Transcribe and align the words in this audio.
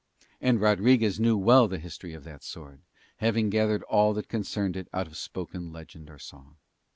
And 0.41 0.59
Rodriguez 0.59 1.19
knew 1.19 1.37
well 1.37 1.67
the 1.67 1.77
history 1.77 2.15
of 2.15 2.23
that 2.23 2.41
sword, 2.43 2.81
having 3.17 3.51
gathered 3.51 3.83
all 3.83 4.15
that 4.15 4.29
concerned 4.29 4.75
it 4.75 4.87
out 4.91 5.05
of 5.05 5.15
spoken 5.15 5.71
legend 5.71 6.09
or 6.09 6.17
song. 6.17 6.55